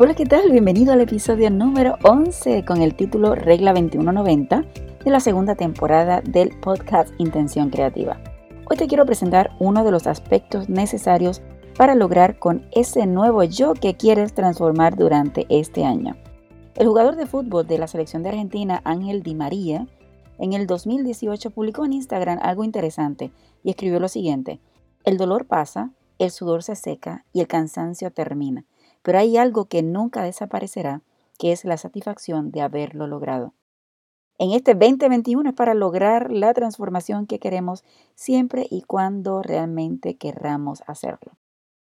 Hola, 0.00 0.14
¿qué 0.14 0.26
tal? 0.26 0.52
Bienvenido 0.52 0.92
al 0.92 1.00
episodio 1.00 1.50
número 1.50 1.98
11 2.02 2.64
con 2.64 2.82
el 2.82 2.94
título 2.94 3.34
Regla 3.34 3.72
2190 3.72 4.87
de 5.08 5.12
la 5.12 5.20
segunda 5.20 5.54
temporada 5.54 6.20
del 6.20 6.50
podcast 6.60 7.14
Intención 7.16 7.70
Creativa. 7.70 8.20
Hoy 8.68 8.76
te 8.76 8.86
quiero 8.86 9.06
presentar 9.06 9.52
uno 9.58 9.82
de 9.82 9.90
los 9.90 10.06
aspectos 10.06 10.68
necesarios 10.68 11.40
para 11.78 11.94
lograr 11.94 12.38
con 12.38 12.66
ese 12.72 13.06
nuevo 13.06 13.42
yo 13.42 13.72
que 13.72 13.96
quieres 13.96 14.34
transformar 14.34 14.96
durante 14.96 15.46
este 15.48 15.86
año. 15.86 16.14
El 16.74 16.88
jugador 16.88 17.16
de 17.16 17.24
fútbol 17.24 17.66
de 17.66 17.78
la 17.78 17.86
selección 17.86 18.22
de 18.22 18.28
Argentina, 18.28 18.82
Ángel 18.84 19.22
Di 19.22 19.34
María, 19.34 19.86
en 20.38 20.52
el 20.52 20.66
2018 20.66 21.52
publicó 21.52 21.86
en 21.86 21.94
Instagram 21.94 22.38
algo 22.42 22.62
interesante 22.62 23.32
y 23.64 23.70
escribió 23.70 24.00
lo 24.00 24.08
siguiente, 24.08 24.60
el 25.04 25.16
dolor 25.16 25.46
pasa, 25.46 25.90
el 26.18 26.30
sudor 26.30 26.62
se 26.62 26.76
seca 26.76 27.24
y 27.32 27.40
el 27.40 27.46
cansancio 27.46 28.10
termina 28.10 28.66
pero 29.02 29.20
hay 29.20 29.38
algo 29.38 29.68
que 29.68 29.82
nunca 29.82 30.22
desaparecerá, 30.22 31.00
que 31.38 31.52
es 31.52 31.64
la 31.64 31.78
satisfacción 31.78 32.50
de 32.50 32.60
haberlo 32.60 33.06
logrado. 33.06 33.54
En 34.40 34.52
este 34.52 34.74
2021 34.74 35.48
es 35.50 35.54
para 35.56 35.74
lograr 35.74 36.30
la 36.30 36.54
transformación 36.54 37.26
que 37.26 37.40
queremos 37.40 37.82
siempre 38.14 38.68
y 38.70 38.82
cuando 38.82 39.42
realmente 39.42 40.16
querramos 40.16 40.84
hacerlo. 40.86 41.32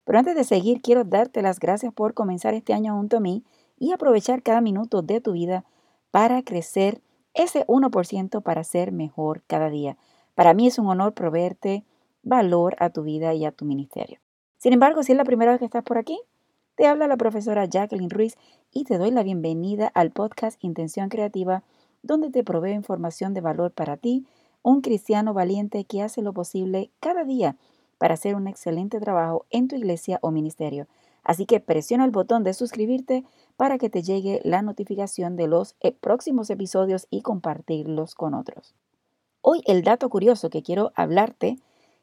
Pero 0.05 0.19
antes 0.19 0.35
de 0.35 0.45
seguir, 0.45 0.81
quiero 0.81 1.03
darte 1.03 1.41
las 1.41 1.59
gracias 1.59 1.93
por 1.93 2.13
comenzar 2.13 2.53
este 2.53 2.73
año 2.73 2.95
junto 2.95 3.17
a 3.17 3.19
mí 3.19 3.43
y 3.77 3.91
aprovechar 3.91 4.41
cada 4.41 4.61
minuto 4.61 5.01
de 5.01 5.19
tu 5.19 5.33
vida 5.33 5.65
para 6.11 6.43
crecer 6.43 7.01
ese 7.33 7.67
1% 7.67 8.41
para 8.41 8.63
ser 8.63 8.93
mejor 8.93 9.43
cada 9.47 9.69
día. 9.69 9.97
Para 10.33 10.53
mí 10.53 10.67
es 10.67 10.79
un 10.79 10.87
honor 10.87 11.13
proveerte 11.13 11.83
valor 12.23 12.77
a 12.79 12.89
tu 12.89 13.03
vida 13.03 13.33
y 13.33 13.43
a 13.43 13.51
tu 13.51 13.65
ministerio. 13.65 14.19
Sin 14.57 14.71
embargo, 14.71 15.03
si 15.03 15.11
es 15.11 15.17
la 15.17 15.25
primera 15.25 15.51
vez 15.51 15.59
que 15.59 15.65
estás 15.65 15.83
por 15.83 15.97
aquí, 15.97 16.17
te 16.75 16.87
habla 16.87 17.07
la 17.07 17.17
profesora 17.17 17.65
Jacqueline 17.65 18.09
Ruiz 18.09 18.37
y 18.71 18.85
te 18.85 18.97
doy 18.97 19.11
la 19.11 19.23
bienvenida 19.23 19.87
al 19.93 20.11
podcast 20.11 20.61
Intención 20.63 21.09
Creativa, 21.09 21.63
donde 22.05 22.29
te 22.29 22.43
proveo 22.43 22.73
información 22.73 23.33
de 23.33 23.41
valor 23.41 23.71
para 23.71 23.97
ti, 23.97 24.25
un 24.61 24.81
cristiano 24.81 25.33
valiente 25.33 25.85
que 25.85 26.03
hace 26.03 26.21
lo 26.21 26.33
posible 26.33 26.91
cada 26.99 27.23
día 27.23 27.57
para 27.97 28.13
hacer 28.13 28.35
un 28.35 28.47
excelente 28.47 28.99
trabajo 28.99 29.45
en 29.49 29.67
tu 29.67 29.75
iglesia 29.75 30.19
o 30.21 30.29
ministerio. 30.31 30.87
Así 31.23 31.47
que 31.47 31.59
presiona 31.59 32.05
el 32.05 32.11
botón 32.11 32.43
de 32.43 32.53
suscribirte 32.53 33.23
para 33.57 33.79
que 33.79 33.89
te 33.89 34.03
llegue 34.03 34.39
la 34.43 34.61
notificación 34.61 35.35
de 35.35 35.47
los 35.47 35.75
eh, 35.81 35.91
próximos 35.91 36.51
episodios 36.51 37.07
y 37.09 37.21
compartirlos 37.21 38.13
con 38.13 38.35
otros. 38.35 38.75
Hoy 39.41 39.63
el 39.65 39.83
dato 39.83 40.07
curioso 40.09 40.51
que 40.51 40.61
quiero 40.61 40.91
hablarte 40.95 41.57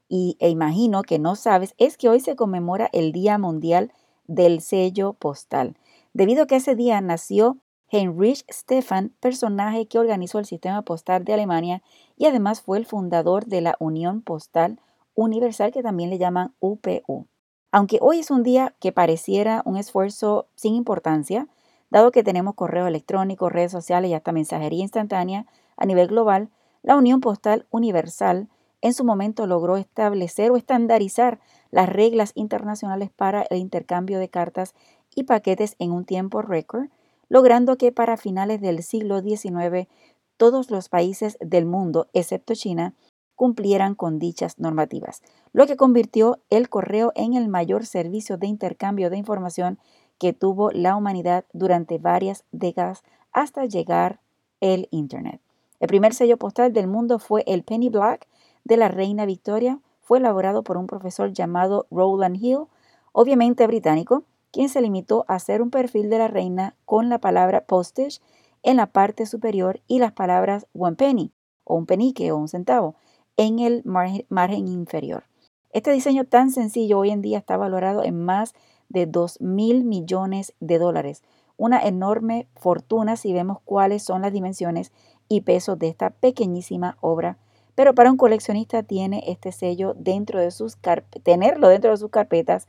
y, 0.08 0.36
e 0.40 0.48
imagino 0.48 1.02
que 1.02 1.20
no 1.20 1.36
sabes 1.36 1.74
es 1.78 1.96
que 1.96 2.08
hoy 2.08 2.18
se 2.18 2.34
conmemora 2.34 2.88
el 2.92 3.12
Día 3.12 3.38
Mundial 3.38 3.92
del 4.26 4.60
sello 4.60 5.12
postal, 5.12 5.76
debido 6.12 6.42
a 6.42 6.46
que 6.46 6.56
ese 6.56 6.74
día 6.74 7.00
nació 7.00 7.58
Heinrich 7.92 8.42
Stefan, 8.50 9.12
personaje 9.20 9.86
que 9.86 9.98
organizó 9.98 10.38
el 10.38 10.46
sistema 10.46 10.80
postal 10.80 11.24
de 11.24 11.34
Alemania 11.34 11.82
y 12.16 12.24
además 12.24 12.62
fue 12.62 12.78
el 12.78 12.86
fundador 12.86 13.44
de 13.44 13.60
la 13.60 13.76
Unión 13.78 14.22
Postal 14.22 14.80
Universal, 15.14 15.72
que 15.72 15.82
también 15.82 16.08
le 16.08 16.16
llaman 16.16 16.54
UPU. 16.58 17.26
Aunque 17.70 17.98
hoy 18.00 18.20
es 18.20 18.30
un 18.30 18.42
día 18.42 18.74
que 18.80 18.92
pareciera 18.92 19.60
un 19.66 19.76
esfuerzo 19.76 20.46
sin 20.54 20.74
importancia, 20.74 21.48
dado 21.90 22.12
que 22.12 22.24
tenemos 22.24 22.54
correo 22.54 22.86
electrónico, 22.86 23.50
redes 23.50 23.72
sociales 23.72 24.10
y 24.10 24.14
hasta 24.14 24.32
mensajería 24.32 24.80
instantánea 24.80 25.44
a 25.76 25.84
nivel 25.84 26.08
global, 26.08 26.48
la 26.82 26.96
Unión 26.96 27.20
Postal 27.20 27.66
Universal 27.70 28.48
en 28.80 28.94
su 28.94 29.04
momento 29.04 29.46
logró 29.46 29.76
establecer 29.76 30.50
o 30.50 30.56
estandarizar 30.56 31.40
las 31.70 31.90
reglas 31.90 32.32
internacionales 32.36 33.10
para 33.14 33.42
el 33.42 33.58
intercambio 33.58 34.18
de 34.18 34.30
cartas 34.30 34.74
y 35.14 35.24
paquetes 35.24 35.76
en 35.78 35.92
un 35.92 36.06
tiempo 36.06 36.40
récord, 36.40 36.88
logrando 37.32 37.78
que 37.78 37.92
para 37.92 38.18
finales 38.18 38.60
del 38.60 38.82
siglo 38.82 39.22
XIX 39.22 39.88
todos 40.36 40.70
los 40.70 40.90
países 40.90 41.38
del 41.40 41.64
mundo, 41.64 42.08
excepto 42.12 42.54
China, 42.54 42.94
cumplieran 43.36 43.94
con 43.94 44.18
dichas 44.18 44.58
normativas, 44.58 45.22
lo 45.54 45.66
que 45.66 45.78
convirtió 45.78 46.40
el 46.50 46.68
correo 46.68 47.10
en 47.14 47.32
el 47.32 47.48
mayor 47.48 47.86
servicio 47.86 48.36
de 48.36 48.48
intercambio 48.48 49.08
de 49.08 49.16
información 49.16 49.78
que 50.18 50.34
tuvo 50.34 50.72
la 50.72 50.94
humanidad 50.94 51.46
durante 51.54 51.96
varias 51.96 52.44
décadas 52.52 53.02
hasta 53.32 53.64
llegar 53.64 54.20
el 54.60 54.88
Internet. 54.90 55.40
El 55.80 55.88
primer 55.88 56.12
sello 56.12 56.36
postal 56.36 56.74
del 56.74 56.86
mundo 56.86 57.18
fue 57.18 57.44
el 57.46 57.62
Penny 57.62 57.88
Black 57.88 58.28
de 58.64 58.76
la 58.76 58.88
Reina 58.88 59.24
Victoria, 59.24 59.80
fue 60.02 60.18
elaborado 60.18 60.62
por 60.62 60.76
un 60.76 60.86
profesor 60.86 61.32
llamado 61.32 61.86
Roland 61.90 62.36
Hill, 62.36 62.66
obviamente 63.12 63.66
británico, 63.66 64.24
quien 64.52 64.68
se 64.68 64.80
limitó 64.80 65.24
a 65.26 65.34
hacer 65.34 65.62
un 65.62 65.70
perfil 65.70 66.10
de 66.10 66.18
la 66.18 66.28
reina 66.28 66.76
con 66.84 67.08
la 67.08 67.18
palabra 67.18 67.64
postage 67.64 68.20
en 68.62 68.76
la 68.76 68.86
parte 68.86 69.26
superior 69.26 69.80
y 69.88 69.98
las 69.98 70.12
palabras 70.12 70.66
one 70.78 70.96
penny 70.96 71.32
o 71.64 71.74
un 71.74 71.86
penique 71.86 72.30
o 72.30 72.36
un 72.36 72.48
centavo 72.48 72.94
en 73.36 73.58
el 73.58 73.82
margen, 73.84 74.68
inferior. 74.68 75.24
Este 75.72 75.90
diseño 75.90 76.24
tan 76.24 76.50
sencillo 76.50 76.98
hoy 76.98 77.10
en 77.10 77.22
día 77.22 77.38
está 77.38 77.56
valorado 77.56 78.04
en 78.04 78.22
más 78.22 78.54
de 78.88 79.06
2 79.06 79.40
mil 79.40 79.84
millones 79.84 80.54
de 80.60 80.78
dólares, 80.78 81.22
una 81.56 81.80
enorme 81.80 82.46
fortuna 82.54 83.16
si 83.16 83.32
vemos 83.32 83.58
cuáles 83.64 84.02
son 84.02 84.22
las 84.22 84.32
dimensiones 84.32 84.92
y 85.28 85.40
peso 85.40 85.76
de 85.76 85.88
esta 85.88 86.10
pequeñísima 86.10 86.98
obra 87.00 87.38
pero 87.74 87.94
para 87.94 88.10
un 88.10 88.16
coleccionista 88.16 88.82
tiene 88.82 89.24
este 89.26 89.52
sello 89.52 89.94
dentro 89.96 90.40
de 90.40 90.50
sus 90.50 90.76
tenerlo 91.22 91.68
dentro 91.68 91.90
de 91.90 91.96
sus 91.96 92.10
carpetas 92.10 92.66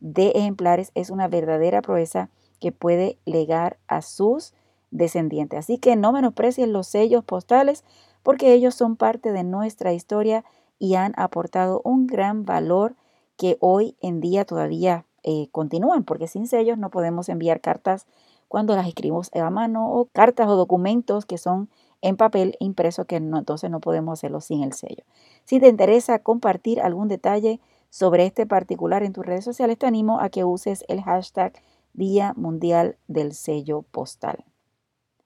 de 0.00 0.28
ejemplares 0.30 0.90
es 0.94 1.10
una 1.10 1.28
verdadera 1.28 1.82
proeza 1.82 2.30
que 2.60 2.72
puede 2.72 3.18
legar 3.24 3.78
a 3.86 4.02
sus 4.02 4.54
descendientes. 4.90 5.58
Así 5.58 5.78
que 5.78 5.96
no 5.96 6.12
menosprecien 6.12 6.72
los 6.72 6.86
sellos 6.86 7.24
postales 7.24 7.84
porque 8.22 8.52
ellos 8.52 8.74
son 8.74 8.96
parte 8.96 9.32
de 9.32 9.44
nuestra 9.44 9.92
historia 9.92 10.44
y 10.78 10.94
han 10.94 11.12
aportado 11.16 11.80
un 11.84 12.06
gran 12.06 12.44
valor 12.44 12.96
que 13.36 13.56
hoy 13.60 13.96
en 14.00 14.20
día 14.20 14.44
todavía 14.44 15.04
eh, 15.22 15.48
continúan, 15.52 16.04
porque 16.04 16.28
sin 16.28 16.46
sellos 16.46 16.78
no 16.78 16.90
podemos 16.90 17.28
enviar 17.28 17.60
cartas 17.60 18.06
cuando 18.48 18.76
las 18.76 18.86
escribimos 18.86 19.30
a 19.34 19.50
mano 19.50 19.92
o 19.92 20.06
cartas 20.06 20.48
o 20.48 20.56
documentos 20.56 21.26
que 21.26 21.38
son 21.38 21.68
en 22.02 22.16
papel 22.16 22.56
impreso 22.60 23.04
que 23.06 23.20
no, 23.20 23.38
entonces 23.38 23.70
no 23.70 23.80
podemos 23.80 24.18
hacerlo 24.18 24.40
sin 24.40 24.62
el 24.62 24.72
sello. 24.72 25.02
Si 25.44 25.58
te 25.58 25.68
interesa 25.68 26.20
compartir 26.20 26.80
algún 26.80 27.08
detalle 27.08 27.60
sobre 27.90 28.26
este 28.26 28.46
particular 28.46 29.02
en 29.02 29.12
tus 29.12 29.24
redes 29.24 29.44
sociales, 29.44 29.78
te 29.78 29.86
animo 29.86 30.20
a 30.20 30.28
que 30.28 30.44
uses 30.44 30.84
el 30.88 31.02
hashtag 31.02 31.52
Día 31.92 32.34
Mundial 32.36 32.96
del 33.08 33.32
Sello 33.32 33.82
Postal. 33.82 34.44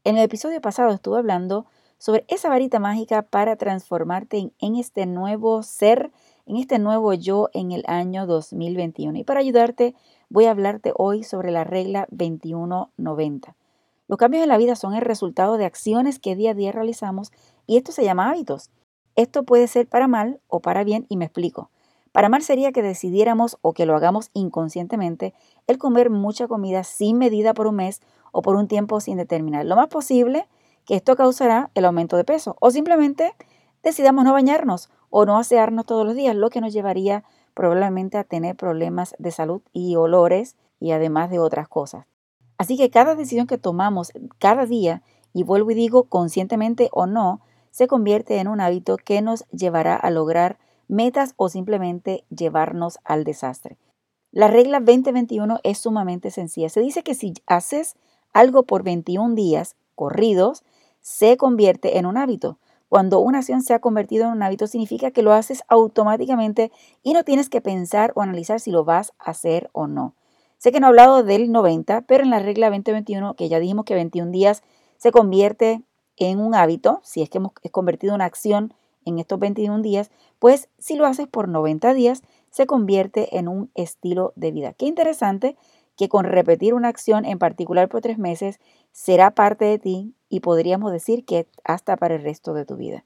En 0.05 0.17
el 0.17 0.25
episodio 0.25 0.61
pasado 0.61 0.91
estuve 0.91 1.19
hablando 1.19 1.67
sobre 1.99 2.25
esa 2.29 2.49
varita 2.49 2.79
mágica 2.79 3.23
para 3.23 3.57
transformarte 3.57 4.53
en, 4.59 4.77
este 4.77 5.05
nuevo 5.05 5.63
ser, 5.63 6.11
en 6.47 6.57
este 6.57 6.79
nuevo 6.79 7.13
yo 7.13 7.51
en 7.53 7.73
el 7.73 7.85
año 7.87 8.27
2021. 8.27 9.19
Y 9.19 9.25
para 9.25 9.41
ayudarte, 9.41 9.95
voy 10.31 10.47
a 10.47 10.53
hablarte 10.53 10.93
hoy 10.97 11.25
sobre 11.25 11.51
la 11.51 11.65
regla 11.65 12.07
2190. 12.11 13.55
Los 14.09 14.19
cambios 14.19 14.43
en 14.43 14.49
la 14.49 14.57
vida 14.57 14.77
son 14.77 14.95
el 14.95 15.03
resultado 15.03 15.59
de 15.59 15.67
acciones 15.67 16.19
que 16.19 16.35
día 16.35 16.53
a 16.53 16.55
día 16.55 16.73
realizamos 16.73 17.31
y 17.67 17.77
esto 17.77 17.93
se 17.93 18.03
llama 18.03 18.31
hábitos. 18.31 18.71
Esto 19.15 19.43
puede 19.43 19.69
ser 19.69 19.87
para 19.87 20.09
mal 20.09 20.41
o 20.49 20.61
para 20.61 20.83
bien 20.83 21.05
y 21.11 21.19
me 21.19 21.27
explico. 21.27 21.71
Para 22.13 22.29
mal 22.29 22.43
sería 22.43 22.73
que 22.73 22.83
decidiéramos 22.83 23.59
o 23.63 23.73
que 23.73 23.87
lo 23.87 23.95
hagamos 23.95 24.31
inconscientemente 24.35 25.33
el 25.67 25.79
comer 25.79 26.11
mucha 26.11 26.49
comida 26.49 26.83
sin 26.83 27.19
medida 27.19 27.55
por 27.55 27.67
un 27.67 27.77
mes 27.77 28.01
o 28.33 28.43
por 28.43 28.57
un 28.57 28.67
tiempo 28.67 29.01
sin 29.01 29.17
determinar. 29.17 29.65
Lo 29.65 29.77
más 29.77 29.89
posible 29.89 30.49
que 30.85 30.97
esto 30.97 31.15
causará 31.15 31.71
el 31.75 31.85
aumento 31.85 32.17
de 32.17 32.25
peso 32.25 32.57
o 32.61 32.71
simplemente 32.71 33.33
decidamos 33.83 34.25
no 34.25 34.33
bañarnos 34.33 34.91
o 35.09 35.25
no 35.25 35.39
asearnos 35.39 35.87
todos 35.87 36.05
los 36.05 36.15
días, 36.15 36.35
lo 36.35 36.51
que 36.51 36.61
nos 36.61 36.73
llevaría 36.73 37.25
probablemente 37.55 38.19
a 38.19 38.25
tener 38.25 38.57
problemas 38.57 39.15
de 39.19 39.31
salud 39.31 39.63
y 39.73 39.97
olores 39.97 40.57
y 40.79 40.93
además 40.93 41.31
de 41.31 41.39
otras 41.39 41.69
cosas. 41.69 42.07
Así 42.59 42.77
que 42.77 42.91
cada 42.91 43.15
decisión 43.15 43.47
que 43.47 43.59
tomamos 43.59 44.13
cada 44.39 44.67
día, 44.67 45.03
y 45.33 45.45
vuelvo 45.45 45.71
y 45.71 45.75
digo 45.75 46.05
conscientemente 46.05 46.89
o 46.93 47.07
no, 47.07 47.41
se 47.71 47.87
convierte 47.87 48.39
en 48.39 48.49
un 48.49 48.61
hábito 48.61 48.97
que 48.97 49.23
nos 49.23 49.47
llevará 49.49 49.97
a 49.97 50.11
lograr 50.11 50.59
metas 50.91 51.35
o 51.37 51.49
simplemente 51.49 52.25
llevarnos 52.29 52.99
al 53.05 53.25
desastre. 53.25 53.79
La 54.33 54.49
regla 54.49 54.81
2021 54.81 55.61
es 55.65 55.79
sumamente 55.79 56.31
sencilla. 56.31 56.69
Se 56.69 56.81
dice 56.81 57.03
que 57.03 57.15
si 57.15 57.35
haces 57.47 57.97
algo 58.33 58.65
por 58.65 58.83
21 58.83 59.35
días 59.35 59.77
corridos, 59.95 60.63
se 61.01 61.37
convierte 61.37 61.99
en 61.99 62.07
un 62.07 62.17
hábito. 62.17 62.59
Cuando 62.89 63.21
una 63.21 63.39
acción 63.39 63.63
se 63.63 63.73
ha 63.73 63.79
convertido 63.79 64.27
en 64.27 64.33
un 64.33 64.43
hábito 64.43 64.67
significa 64.67 65.11
que 65.11 65.23
lo 65.23 65.33
haces 65.33 65.63
automáticamente 65.69 66.73
y 67.03 67.13
no 67.13 67.25
tienes 67.25 67.49
que 67.49 67.61
pensar 67.61 68.13
o 68.15 68.23
analizar 68.23 68.61
si 68.61 68.71
lo 68.71 68.85
vas 68.85 69.13
a 69.19 69.31
hacer 69.31 69.71
o 69.73 69.87
no. 69.87 70.15
Sé 70.59 70.73
que 70.73 70.81
no 70.81 70.89
he 70.89 70.91
hablado 70.91 71.23
del 71.23 71.53
90, 71.53 72.03
pero 72.03 72.23
en 72.23 72.31
la 72.31 72.41
regla 72.41 72.69
2021, 72.69 73.35
que 73.35 73.49
ya 73.49 73.61
dijimos 73.61 73.85
que 73.85 73.95
21 73.95 74.31
días 74.31 74.63
se 74.99 75.13
convierte 75.13 75.83
en 76.17 76.39
un 76.39 76.55
hábito, 76.55 77.01
si 77.03 77.23
es 77.23 77.31
que 77.31 77.39
hemos 77.39 77.53
convertido 77.71 78.15
una 78.15 78.27
acción 78.27 78.75
en 79.05 79.19
estos 79.19 79.39
21 79.39 79.83
días, 79.83 80.11
pues 80.39 80.69
si 80.79 80.97
lo 80.97 81.07
haces 81.07 81.27
por 81.27 81.49
90 81.49 81.95
días, 81.95 82.23
se 82.51 82.67
convierte 82.67 83.39
en 83.39 83.49
un 83.49 83.71
estilo 83.75 84.33
de 84.37 84.53
vida. 84.53 84.73
Qué 84.73 84.87
interesante 84.87 85.57
que 85.97 86.09
con 86.09 86.25
repetir 86.25 86.75
una 86.75 86.89
acción 86.89 87.25
en 87.25 87.39
particular 87.39 87.89
por 87.89 88.01
tres 88.01 88.19
meses 88.19 88.59
será 88.93 89.33
parte 89.33 89.67
de 89.67 89.79
ti 89.79 90.15
y 90.29 90.41
podríamos 90.41 90.93
decir 90.93 91.25
que 91.25 91.47
hasta 91.65 91.97
para 91.97 92.15
el 92.15 92.23
resto 92.23 92.55
de 92.55 92.65
tu 92.65 92.77
vida. 92.77 93.05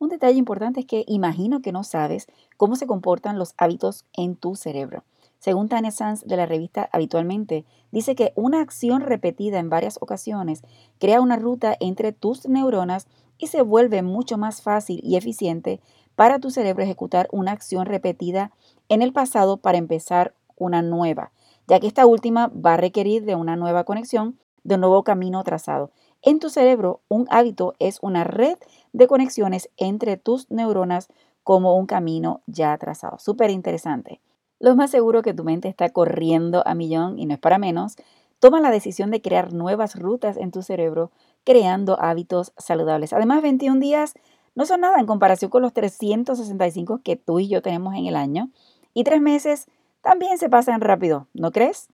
Un 0.00 0.08
detalle 0.08 0.38
importante 0.38 0.80
es 0.80 0.86
que 0.86 1.04
imagino 1.06 1.62
que 1.62 1.72
no 1.72 1.84
sabes 1.84 2.26
cómo 2.56 2.76
se 2.76 2.86
comportan 2.86 3.38
los 3.38 3.54
hábitos 3.56 4.04
en 4.12 4.36
tu 4.36 4.56
cerebro. 4.56 5.04
Según 5.38 5.68
Tania 5.68 5.90
Sanz 5.90 6.24
de 6.24 6.36
la 6.36 6.46
revista 6.46 6.88
Habitualmente, 6.90 7.66
dice 7.92 8.14
que 8.14 8.32
una 8.34 8.62
acción 8.62 9.02
repetida 9.02 9.58
en 9.58 9.68
varias 9.68 9.98
ocasiones 10.00 10.62
crea 10.98 11.20
una 11.20 11.36
ruta 11.36 11.76
entre 11.80 12.12
tus 12.12 12.48
neuronas 12.48 13.06
y 13.38 13.48
se 13.48 13.62
vuelve 13.62 14.02
mucho 14.02 14.38
más 14.38 14.62
fácil 14.62 15.00
y 15.02 15.16
eficiente 15.16 15.80
para 16.14 16.38
tu 16.38 16.50
cerebro 16.50 16.82
ejecutar 16.82 17.28
una 17.32 17.52
acción 17.52 17.86
repetida 17.86 18.52
en 18.88 19.02
el 19.02 19.12
pasado 19.12 19.56
para 19.56 19.78
empezar 19.78 20.34
una 20.56 20.82
nueva 20.82 21.32
ya 21.66 21.80
que 21.80 21.86
esta 21.86 22.06
última 22.06 22.48
va 22.48 22.74
a 22.74 22.78
requerir 22.78 23.24
de 23.24 23.34
una 23.34 23.56
nueva 23.56 23.84
conexión, 23.84 24.38
de 24.62 24.76
un 24.76 24.82
nuevo 24.82 25.02
camino 25.02 25.42
trazado. 25.44 25.90
En 26.22 26.38
tu 26.38 26.48
cerebro, 26.48 27.00
un 27.08 27.26
hábito 27.30 27.74
es 27.78 27.98
una 28.00 28.24
red 28.24 28.56
de 28.92 29.06
conexiones 29.06 29.70
entre 29.76 30.16
tus 30.16 30.50
neuronas 30.50 31.08
como 31.42 31.76
un 31.76 31.86
camino 31.86 32.40
ya 32.46 32.76
trazado. 32.78 33.18
Súper 33.18 33.50
interesante. 33.50 34.20
Lo 34.58 34.74
más 34.76 34.90
seguro 34.90 35.22
que 35.22 35.34
tu 35.34 35.44
mente 35.44 35.68
está 35.68 35.90
corriendo 35.90 36.62
a 36.66 36.74
millón 36.74 37.18
y 37.18 37.26
no 37.26 37.34
es 37.34 37.40
para 37.40 37.58
menos. 37.58 37.96
Toma 38.38 38.60
la 38.60 38.70
decisión 38.70 39.10
de 39.10 39.20
crear 39.20 39.52
nuevas 39.52 39.96
rutas 39.98 40.36
en 40.36 40.50
tu 40.50 40.62
cerebro, 40.62 41.10
creando 41.44 42.00
hábitos 42.00 42.52
saludables. 42.56 43.12
Además, 43.12 43.42
21 43.42 43.80
días 43.80 44.14
no 44.54 44.66
son 44.66 44.80
nada 44.80 44.98
en 44.98 45.06
comparación 45.06 45.50
con 45.50 45.62
los 45.62 45.72
365 45.72 47.00
que 47.02 47.16
tú 47.16 47.40
y 47.40 47.48
yo 47.48 47.62
tenemos 47.62 47.94
en 47.94 48.06
el 48.06 48.16
año. 48.16 48.50
Y 48.92 49.04
tres 49.04 49.20
meses 49.20 49.66
también 50.00 50.38
se 50.38 50.48
pasan 50.48 50.80
rápido, 50.80 51.28
¿no 51.34 51.50
crees? 51.50 51.88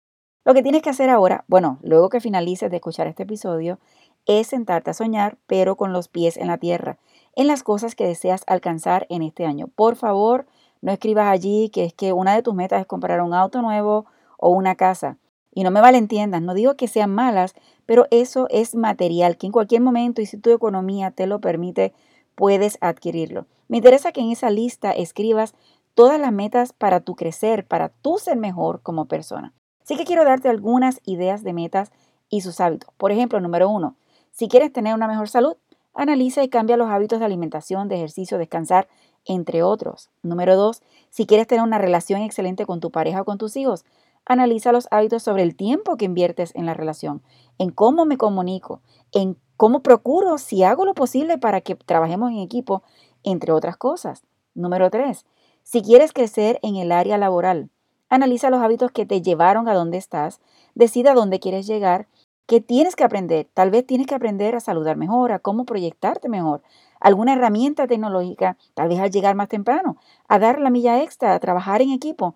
Lo 0.45 0.55
que 0.55 0.63
tienes 0.63 0.83
que 0.83 0.91
hacer 0.91 1.11
ahora, 1.11 1.45
bueno, 1.49 1.79
luego 1.83 2.09
que 2.09 2.21
finalices 2.21 2.71
de 2.71 2.77
escuchar 2.77 3.07
este 3.07 3.25
episodio, 3.25 3.79
es 4.27 4.49
sentarte 4.49 4.91
a 4.91 4.95
soñar, 4.95 5.39
pero 5.47 5.77
con 5.77 5.93
los 5.93 6.09
pies 6.09 6.37
en 6.37 6.47
la 6.47 6.59
tierra, 6.59 6.99
en 7.37 7.47
las 7.47 7.63
cosas 7.63 7.95
que 7.95 8.07
deseas 8.07 8.43
alcanzar 8.47 9.07
en 9.11 9.23
este 9.23 9.47
año. 9.47 9.69
Por 9.69 9.97
favor, 9.97 10.47
no 10.83 10.93
escribas 10.93 11.29
allí 11.29 11.71
que 11.71 11.85
es 11.85 11.95
que 11.95 12.13
una 12.13 12.35
de 12.35 12.43
tus 12.43 12.55
metas 12.55 12.81
es 12.81 12.87
comprar 12.87 13.21
un 13.23 13.35
auto 13.35 13.63
nuevo 13.63 14.07
o 14.39 14.51
una 14.51 14.75
casa. 14.75 15.19
Y 15.53 15.65
no 15.65 15.71
me 15.71 15.81
malentiendas, 15.81 16.43
no 16.43 16.55
digo 16.55 16.77
que 16.77 16.89
sean 16.89 17.15
malas, 17.15 17.55
pero 17.87 18.07
eso 18.11 18.47
es 18.51 18.75
material 18.75 19.37
que 19.37 19.47
en 19.47 19.53
cualquier 19.53 19.81
momento 19.83 20.23
y 20.23 20.27
si 20.27 20.39
tu 20.39 20.51
economía 20.51 21.11
te 21.11 21.27
lo 21.27 21.41
permite, 21.41 21.93
puedes 22.35 22.79
adquirirlo. 22.81 23.47
Me 23.69 23.79
interesa 23.79 24.13
que 24.13 24.21
en 24.21 24.31
esa 24.31 24.51
lista 24.51 24.93
escribas 24.93 25.55
todas 25.95 26.21
las 26.21 26.33
metas 26.33 26.73
para 26.73 27.01
tu 27.01 27.17
crecer, 27.17 27.67
para 27.67 27.89
tú 27.89 28.19
ser 28.19 28.37
mejor 28.37 28.81
como 28.83 29.07
persona. 29.07 29.53
Así 29.83 29.97
que 29.97 30.05
quiero 30.05 30.25
darte 30.25 30.49
algunas 30.49 31.01
ideas 31.05 31.43
de 31.43 31.53
metas 31.53 31.91
y 32.29 32.43
sus 32.43 32.61
hábitos. 32.61 32.91
Por 32.97 33.13
ejemplo, 33.13 33.41
número 33.41 33.69
uno, 33.69 33.97
si 34.31 34.49
quieres 34.49 34.73
tener 34.73 34.95
una 34.95 35.09
mejor 35.09 35.29
salud, 35.29 35.57
analiza 35.95 36.43
y 36.43 36.49
cambia 36.49 36.77
los 36.77 36.89
hábitos 36.89 37.19
de 37.19 37.27
alimentación, 37.27 37.89
de 37.89 37.97
ejercicio, 37.97 38.39
descansar, 38.39 38.89
entre 39.25 39.63
otros. 39.63 40.11
Número 40.23 40.57
dos, 40.57 40.83
si 41.11 41.27
quieres 41.27 41.47
tener 41.47 41.65
una 41.65 41.79
relación 41.79 42.23
excelente 42.23 42.67
con 42.67 42.81
tu 42.81 42.91
pareja 42.91 43.23
o 43.23 43.25
con 43.25 43.39
tus 43.39 43.57
hijos, 43.57 43.85
analiza 44.27 44.73
los 44.73 44.89
hábitos 44.91 45.23
sobre 45.23 45.43
el 45.43 45.57
tiempo 45.57 45.97
que 45.97 46.05
inviertes 46.05 46.55
en 46.55 46.67
la 46.67 46.75
relación, 46.75 47.23
en 47.59 47.71
cómo 47.71 48.05
me 48.05 48.17
comunico, 48.17 48.81
en 49.13 49.37
cómo 49.57 49.83
procuro, 49.83 50.39
si 50.39 50.63
hago 50.63 50.85
lo 50.85 50.95
posible 50.95 51.39
para 51.39 51.61
que 51.61 51.75
trabajemos 51.75 52.31
en 52.31 52.39
equipo, 52.39 52.83
entre 53.23 53.53
otras 53.53 53.77
cosas. 53.77 54.23
Número 54.55 54.91
tres, 54.91 55.27
si 55.63 55.83
quieres 55.83 56.13
crecer 56.13 56.59
en 56.63 56.77
el 56.77 56.93
área 56.93 57.19
laboral, 57.19 57.71
analiza 58.09 58.51
los 58.51 58.63
hábitos 58.63 58.91
que 58.91 59.07
te 59.07 59.23
llevaron 59.23 59.69
a 59.69 59.75
donde 59.75 59.99
estás, 59.99 60.41
decida 60.75 61.13
a 61.13 61.15
dónde 61.15 61.41
quieres 61.41 61.67
llegar, 61.67 62.09
qué 62.47 62.61
tienes 62.61 62.97
que 62.97 63.05
aprender. 63.05 63.49
Tal 63.55 63.71
vez 63.71 63.87
tienes 63.87 64.07
que 64.07 64.15
aprender 64.15 64.57
a 64.57 64.61
saludar 64.61 64.97
mejor, 64.97 65.31
a 65.31 65.39
cómo 65.39 65.65
proyectarte 65.65 66.29
mejor, 66.29 66.63
alguna 66.99 67.35
herramienta 67.35 67.87
tecnológica, 67.87 68.57
tal 68.75 68.89
vez 68.89 68.99
al 68.99 69.11
llegar 69.11 69.37
más 69.37 69.49
temprano, 69.49 69.97
a 70.27 70.39
dar 70.39 70.59
la 70.59 70.71
milla 70.71 71.03
extra, 71.03 71.35
a 71.35 71.39
trabajar 71.39 71.81
en 71.83 71.91
equipo, 71.91 72.35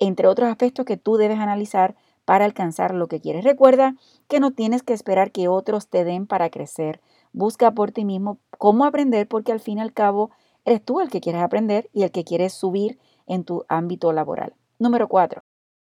entre 0.00 0.26
otros 0.26 0.48
aspectos 0.48 0.84
que 0.84 0.96
tú 0.96 1.16
debes 1.16 1.38
analizar 1.38 1.94
para 2.24 2.44
alcanzar 2.44 2.94
lo 2.94 3.06
que 3.06 3.20
quieres. 3.20 3.44
Recuerda 3.44 3.94
que 4.26 4.40
no 4.40 4.50
tienes 4.50 4.82
que 4.82 4.92
esperar 4.92 5.30
que 5.30 5.46
otros 5.46 5.88
te 5.88 6.02
den 6.02 6.26
para 6.26 6.50
crecer. 6.50 7.00
Busca 7.32 7.70
por 7.70 7.92
ti 7.92 8.04
mismo 8.04 8.38
cómo 8.58 8.84
aprender 8.84 9.28
porque 9.28 9.52
al 9.52 9.60
fin 9.60 9.78
y 9.78 9.82
al 9.82 9.92
cabo 9.92 10.30
Eres 10.64 10.84
tú 10.84 11.00
el 11.00 11.08
que 11.08 11.20
quieres 11.20 11.42
aprender 11.42 11.88
y 11.92 12.02
el 12.02 12.10
que 12.10 12.24
quieres 12.24 12.52
subir 12.52 12.98
en 13.26 13.44
tu 13.44 13.64
ámbito 13.68 14.12
laboral. 14.12 14.54
Número 14.78 15.08
cuatro, 15.08 15.42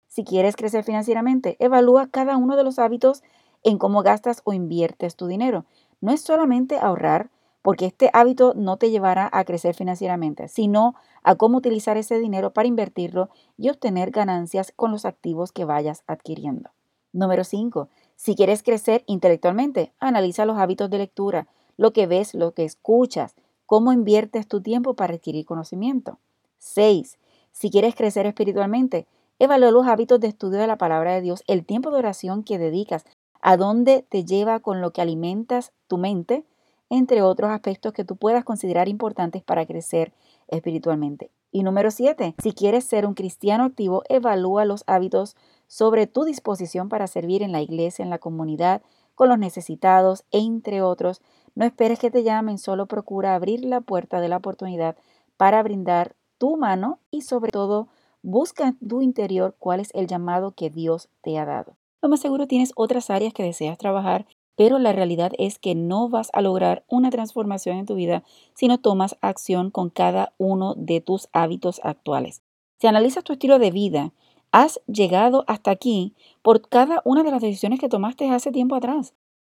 si 0.07 0.24
quieres 0.24 0.56
crecer 0.56 0.83
financieramente, 0.83 1.57
evalúa 1.60 2.07
cada 2.07 2.38
uno 2.38 2.56
de 2.56 2.63
los 2.63 2.80
hábitos 2.80 3.24
en 3.63 3.77
cómo 3.77 4.01
gastas 4.04 4.42
o 4.44 4.54
inviertes 4.54 5.15
tu 5.15 5.27
dinero. 5.27 5.65
No 6.01 6.12
es 6.12 6.21
solamente 6.21 6.77
ahorrar, 6.77 7.30
porque 7.63 7.88
este 7.88 8.12
hábito 8.13 8.54
no 8.56 8.77
te 8.77 8.92
llevará 8.92 9.27
a 9.31 9.44
crecer 9.45 9.74
financieramente, 9.74 10.48
sino 10.50 10.94
a 11.24 11.36
cómo 11.36 11.57
utilizar 11.57 11.98
ese 11.98 12.19
dinero 12.19 12.54
para 12.54 12.68
invertirlo 12.68 13.30
y 13.57 13.69
obtener 13.69 14.12
ganancias 14.12 14.71
con 14.75 14.92
los 14.92 15.06
activos 15.06 15.51
que 15.51 15.65
vayas 15.65 16.04
adquiriendo. 16.06 16.69
Número 17.13 17.44
5. 17.44 17.88
Si 18.15 18.36
quieres 18.36 18.63
crecer 18.63 19.04
intelectualmente, 19.07 19.94
analiza 20.00 20.45
los 20.45 20.57
hábitos 20.57 20.89
de 20.89 20.98
lectura, 20.98 21.48
lo 21.77 21.94
que 21.94 22.06
ves, 22.06 22.36
lo 22.36 22.54
que 22.54 22.65
escuchas, 22.65 23.36
cómo 23.65 23.94
inviertes 23.94 24.48
tu 24.48 24.62
tiempo 24.62 24.95
para 24.95 25.13
adquirir 25.13 25.45
conocimiento. 25.45 26.19
6. 26.60 27.18
Si 27.51 27.71
quieres 27.71 27.95
crecer 27.95 28.25
espiritualmente, 28.25 29.07
evalúa 29.39 29.71
los 29.71 29.88
hábitos 29.88 30.19
de 30.19 30.27
estudio 30.27 30.60
de 30.60 30.68
la 30.68 30.77
palabra 30.77 31.13
de 31.13 31.21
Dios, 31.21 31.44
el 31.48 31.65
tiempo 31.65 31.92
de 31.92 31.98
oración 31.98 32.44
que 32.44 32.57
dedicas, 32.57 33.06
a 33.42 33.56
dónde 33.57 34.06
te 34.07 34.25
lleva 34.25 34.60
con 34.60 34.81
lo 34.81 34.92
que 34.92 35.01
alimentas 35.01 35.71
tu 35.88 35.98
mente, 35.98 36.45
entre 36.94 37.24
otros 37.24 37.50
aspectos 37.50 37.92
que 37.92 38.06
tú 38.06 38.18
puedas 38.18 38.44
considerar 38.44 38.88
importantes 38.88 39.42
para 39.42 39.66
crecer 39.66 40.13
espiritualmente. 40.48 41.31
Y 41.51 41.63
número 41.63 41.90
7, 41.90 42.36
si 42.38 42.53
quieres 42.53 42.84
ser 42.84 43.08
un 43.08 43.15
cristiano 43.15 43.63
activo, 43.63 44.03
evalúa 44.10 44.63
los 44.63 44.84
hábitos 44.86 45.36
sobre 45.65 46.06
tu 46.06 46.24
disposición 46.24 46.89
para 46.89 47.08
servir 47.08 47.41
en 47.41 47.51
la 47.51 47.62
iglesia, 47.62 48.03
en 48.03 48.12
la 48.12 48.20
comunidad, 48.20 48.84
con 49.15 49.27
los 49.29 49.39
necesitados, 49.39 50.24
entre 50.29 50.84
otros, 50.84 51.24
no 51.56 51.65
esperes 51.65 51.98
que 51.98 52.12
te 52.12 52.22
llamen, 52.22 52.60
solo 52.60 52.86
procura 52.86 53.34
abrir 53.34 53.65
la 53.65 53.82
puerta 53.82 54.22
de 54.22 54.29
la 54.29 54.38
oportunidad 54.38 54.96
para 55.36 55.63
brindar 55.63 56.15
tu 56.38 56.58
mano 56.58 57.00
y 57.10 57.22
sobre 57.22 57.51
todo 57.51 57.88
busca 58.22 58.68
en 58.68 58.77
tu 58.88 59.01
interior 59.01 59.56
cuál 59.58 59.79
es 59.79 59.89
el 59.96 60.06
llamado 60.06 60.51
que 60.51 60.70
Dios 60.70 61.10
te 61.24 61.39
ha 61.39 61.46
dado. 61.46 61.75
Lo 62.03 62.10
más 62.10 62.20
seguro 62.20 62.46
tienes 62.46 62.72
otras 62.75 63.10
áreas 63.10 63.34
que 63.34 63.44
deseas 63.44 63.79
trabajar, 63.79 64.27
pero 64.55 64.79
la 64.79 64.93
realidad 64.93 65.31
es 65.38 65.60
que 65.60 65.75
no 65.75 66.10
vas 66.10 66.29
a 66.33 66.41
lograr 66.41 66.83
una 66.88 67.10
transformación 67.10 67.77
en 67.77 67.86
tu 67.86 67.95
vida 67.95 68.24
si 68.53 68.67
no 68.67 68.79
tomas 68.79 69.17
acción 69.22 69.72
con 69.72 69.89
cada 69.89 70.33
uno 70.38 70.75
de 70.75 71.01
tus 71.01 71.29
hábitos 71.33 71.81
actuales. 71.83 72.41
Si 72.79 72.88
analizas 72.88 73.24
tu 73.24 73.33
estilo 73.33 73.60
de 73.60 73.72
vida, 73.72 74.13
has 74.51 74.81
llegado 74.88 75.43
hasta 75.48 75.72
aquí 75.72 76.13
por 76.41 76.67
cada 76.67 77.01
una 77.05 77.24
de 77.24 77.31
las 77.31 77.41
decisiones 77.41 77.79
que 77.79 77.89
tomaste 77.89 78.29
hace 78.29 78.51
tiempo 78.51 78.75
atrás. 78.75 79.13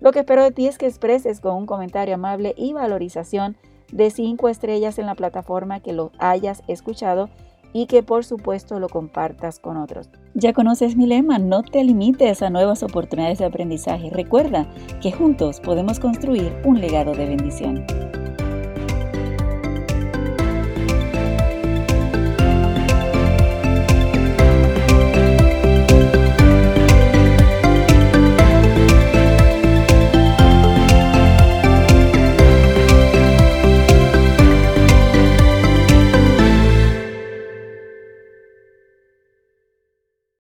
lo 0.00 0.12
que 0.12 0.20
espero 0.20 0.42
de 0.44 0.52
ti 0.52 0.66
es 0.66 0.78
que 0.78 0.86
expreses 0.86 1.40
con 1.40 1.56
un 1.56 1.66
comentario 1.66 2.14
amable 2.14 2.54
y 2.56 2.72
valorización 2.72 3.56
de 3.92 4.10
5 4.10 4.48
estrellas 4.48 4.98
en 4.98 5.06
la 5.06 5.14
plataforma 5.14 5.80
que 5.80 5.92
lo 5.92 6.12
hayas 6.18 6.62
escuchado 6.68 7.28
y 7.72 7.86
que 7.86 8.02
por 8.02 8.24
supuesto 8.24 8.78
lo 8.78 8.88
compartas 8.88 9.58
con 9.58 9.76
otros. 9.76 10.08
Ya 10.34 10.52
conoces 10.52 10.96
mi 10.96 11.06
lema, 11.06 11.38
no 11.38 11.62
te 11.62 11.84
limites 11.84 12.42
a 12.42 12.50
nuevas 12.50 12.82
oportunidades 12.82 13.38
de 13.38 13.44
aprendizaje. 13.44 14.10
Recuerda 14.10 14.66
que 15.02 15.12
juntos 15.12 15.60
podemos 15.60 16.00
construir 16.00 16.52
un 16.64 16.80
legado 16.80 17.12
de 17.12 17.26
bendición. 17.26 17.84